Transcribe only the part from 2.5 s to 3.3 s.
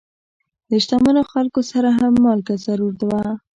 ضرور وه.